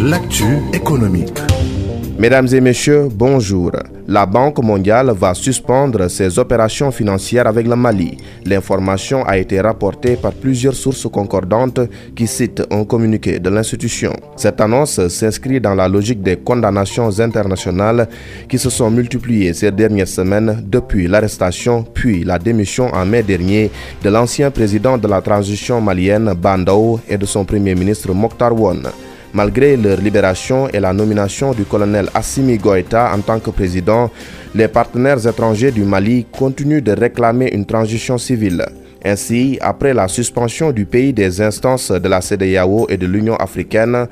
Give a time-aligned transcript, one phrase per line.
[0.00, 1.38] L'actu économique.
[2.20, 3.72] Mesdames et messieurs, bonjour.
[4.06, 8.18] La Banque mondiale va suspendre ses opérations financières avec le Mali.
[8.44, 11.80] L'information a été rapportée par plusieurs sources concordantes
[12.14, 14.12] qui citent un communiqué de l'institution.
[14.36, 18.06] Cette annonce s'inscrit dans la logique des condamnations internationales
[18.50, 23.70] qui se sont multipliées ces dernières semaines depuis l'arrestation puis la démission en mai dernier
[24.04, 28.82] de l'ancien président de la transition malienne Bandao et de son premier ministre Mokhtar Won.
[29.32, 34.10] Malgré leur libération et la nomination du colonel Assimi Goïta en tant que président,
[34.54, 38.66] les partenaires étrangers du Mali continuent de réclamer une transition civile.
[39.04, 44.06] Ainsi, après la suspension du pays des instances de la CDAO et de l'Union africaine,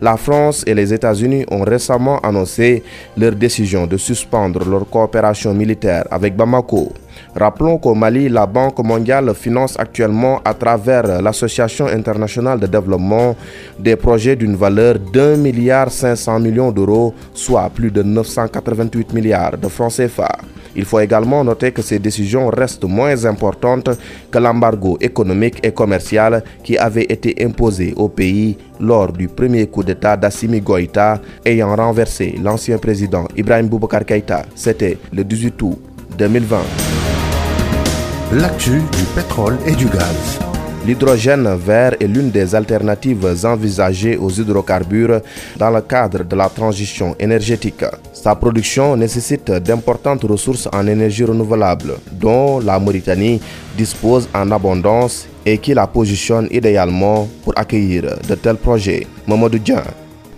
[0.00, 2.82] la France et les États-Unis ont récemment annoncé
[3.18, 6.92] leur décision de suspendre leur coopération militaire avec Bamako.
[7.36, 13.36] Rappelons qu'au Mali, la Banque mondiale finance actuellement à travers l'Association internationale de développement
[13.78, 19.68] des projets d'une valeur d'un milliard 500 millions d'euros, soit plus de 988 milliards de
[19.68, 20.38] francs CFA.
[20.76, 23.90] Il faut également noter que ces décisions restent moins importantes
[24.30, 29.82] que l'embargo économique et commercial qui avait été imposé au pays lors du premier coup
[29.82, 34.44] d'État d'Assimi Goïta ayant renversé l'ancien président Ibrahim Boubacar Keïta.
[34.54, 35.78] C'était le 18 août
[36.18, 36.58] 2020.
[38.32, 40.49] L'actu du pétrole et du gaz.
[40.86, 45.20] L'hydrogène vert est l'une des alternatives envisagées aux hydrocarbures
[45.58, 47.84] dans le cadre de la transition énergétique.
[48.14, 53.40] Sa production nécessite d'importantes ressources en énergie renouvelable, dont la Mauritanie
[53.76, 59.06] dispose en abondance et qui la positionne idéalement pour accueillir de tels projets.
[59.26, 59.58] Mamadou.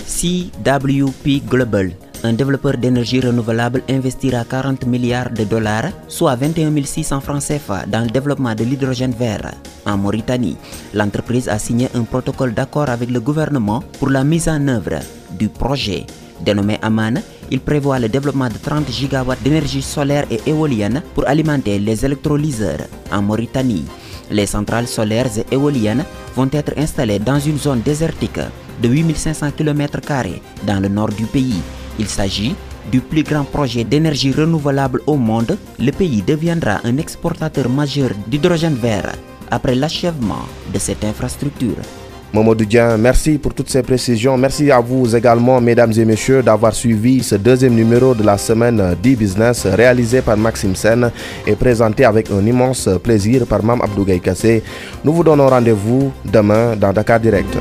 [0.04, 1.92] CWP Global
[2.24, 8.00] un développeur d'énergie renouvelable investira 40 milliards de dollars, soit 21 600 francs CFA, dans
[8.04, 9.54] le développement de l'hydrogène vert.
[9.86, 10.56] En Mauritanie,
[10.94, 15.00] l'entreprise a signé un protocole d'accord avec le gouvernement pour la mise en œuvre
[15.38, 16.06] du projet.
[16.40, 21.78] Dénommé Aman, il prévoit le développement de 30 gigawatts d'énergie solaire et éolienne pour alimenter
[21.78, 22.86] les électrolyseurs.
[23.12, 23.84] En Mauritanie,
[24.30, 26.04] les centrales solaires et éoliennes
[26.36, 28.40] vont être installées dans une zone désertique
[28.80, 30.00] de 8500 km
[30.66, 31.60] dans le nord du pays
[31.98, 32.54] il s'agit
[32.90, 35.56] du plus grand projet d'énergie renouvelable au monde.
[35.78, 39.12] Le pays deviendra un exportateur majeur d'hydrogène vert
[39.50, 41.76] après l'achèvement de cette infrastructure.
[42.32, 44.38] Momodou Dian, merci pour toutes ces précisions.
[44.38, 48.96] Merci à vous également, mesdames et messieurs, d'avoir suivi ce deuxième numéro de la semaine
[49.02, 51.10] d'e-business réalisé par Maxime Sen
[51.46, 54.62] et présenté avec un immense plaisir par Mam Abdou Kassé.
[55.04, 57.54] Nous vous donnons rendez-vous demain dans Dakar Direct.